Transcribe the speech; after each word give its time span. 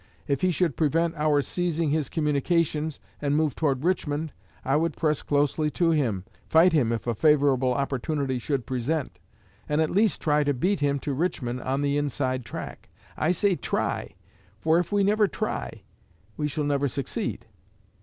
If 0.27 0.41
he 0.41 0.49
should 0.49 0.75
prevent 0.75 1.13
our 1.15 1.43
seizing 1.43 1.91
his 1.91 2.09
communications, 2.09 2.99
and 3.21 3.37
move 3.37 3.53
toward 3.53 3.83
Richmond, 3.83 4.33
I 4.65 4.75
would 4.75 4.97
press 4.97 5.21
closely 5.21 5.69
to 5.69 5.91
him, 5.91 6.25
fight 6.49 6.73
him 6.73 6.91
if 6.91 7.05
a 7.05 7.13
favorable 7.13 7.71
opportunity 7.75 8.39
should 8.39 8.65
present, 8.65 9.19
and 9.69 9.79
at 9.79 9.91
least 9.91 10.19
try 10.19 10.43
to 10.43 10.55
beat 10.55 10.79
him 10.79 10.97
to 11.01 11.13
Richmond 11.13 11.61
on 11.61 11.81
the 11.83 11.97
inside 11.99 12.43
track. 12.45 12.89
I 13.15 13.29
say 13.31 13.55
"try," 13.55 14.15
for 14.59 14.79
if 14.79 14.91
we 14.91 15.03
never 15.03 15.27
try, 15.27 15.83
we 16.35 16.47
shall 16.47 16.63
never 16.63 16.87
succeed. 16.87 17.45